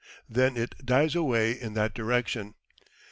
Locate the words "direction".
1.93-2.55